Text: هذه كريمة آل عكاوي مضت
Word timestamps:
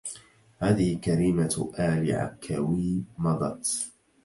هذه 0.57 0.95
كريمة 0.97 1.71
آل 1.79 2.11
عكاوي 2.11 3.03
مضت 3.17 3.91